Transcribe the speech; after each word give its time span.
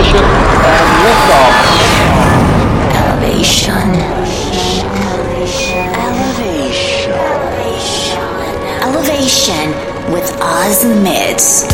ignition 0.00 0.24
and 0.24 0.88
liftoff. 1.04 1.56
Elevation. 2.96 3.88
Elevation. 5.04 5.88
Elevation 8.82 9.66
with 10.12 10.28
Oz 10.40 10.84
Mids. 10.84 11.69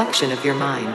Reflection 0.00 0.32
of 0.32 0.42
your 0.46 0.54
mind. 0.54 0.89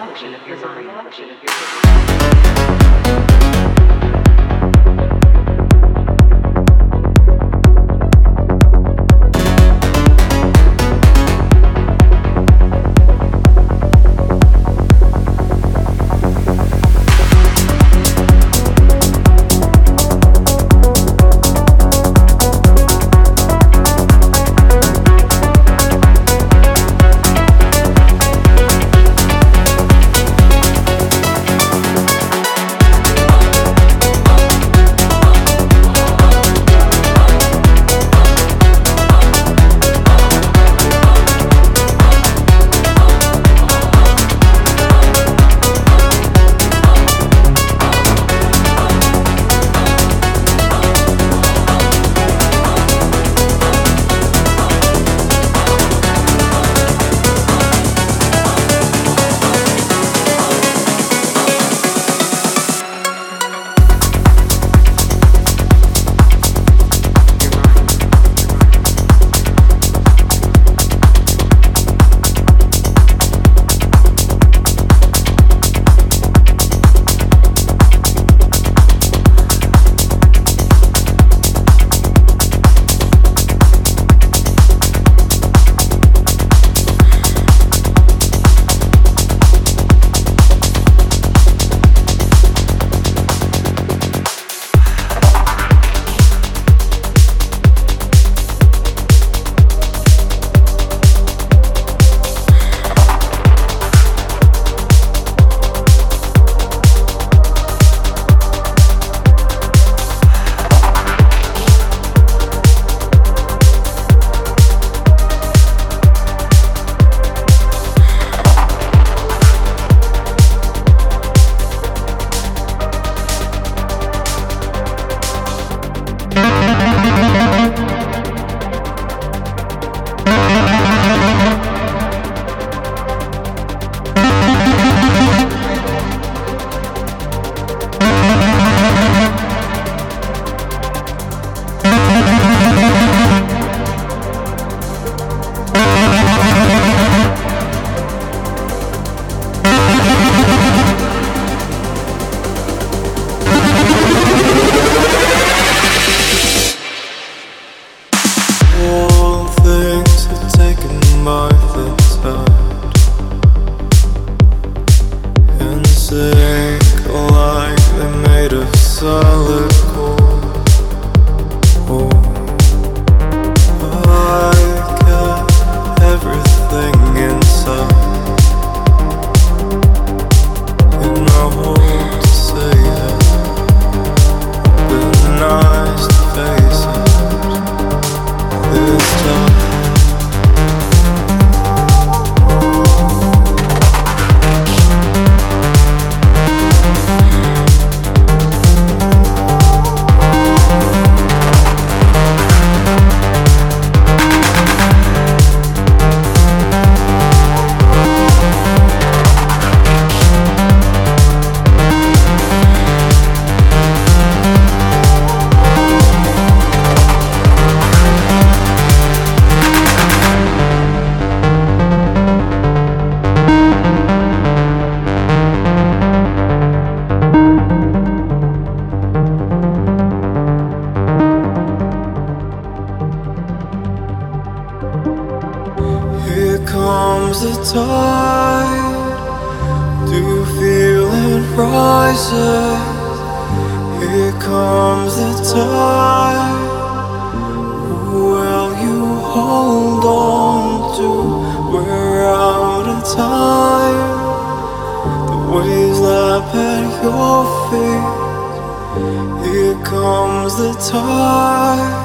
tight? 260.76 262.04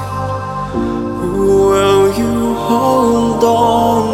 Will 1.35 2.17
you 2.17 2.53
hold 2.55 3.43
on? 3.43 4.10